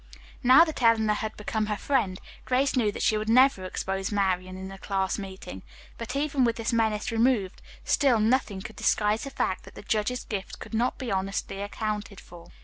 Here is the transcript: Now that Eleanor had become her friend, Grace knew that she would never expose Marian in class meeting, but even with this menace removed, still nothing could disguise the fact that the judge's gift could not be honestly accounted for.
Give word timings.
Now 0.41 0.65
that 0.65 0.81
Eleanor 0.81 1.13
had 1.13 1.37
become 1.37 1.67
her 1.67 1.77
friend, 1.77 2.19
Grace 2.43 2.75
knew 2.75 2.91
that 2.91 3.03
she 3.03 3.19
would 3.19 3.29
never 3.29 3.65
expose 3.65 4.11
Marian 4.11 4.57
in 4.57 4.75
class 4.79 5.19
meeting, 5.19 5.61
but 5.99 6.15
even 6.15 6.43
with 6.43 6.55
this 6.55 6.73
menace 6.73 7.11
removed, 7.11 7.61
still 7.83 8.19
nothing 8.19 8.63
could 8.63 8.77
disguise 8.77 9.25
the 9.25 9.29
fact 9.29 9.63
that 9.63 9.75
the 9.75 9.83
judge's 9.83 10.23
gift 10.23 10.57
could 10.57 10.73
not 10.73 10.97
be 10.97 11.11
honestly 11.11 11.61
accounted 11.61 12.19
for. 12.19 12.49